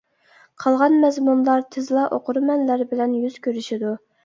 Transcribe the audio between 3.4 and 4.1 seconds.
كۆرۈشىدۇ.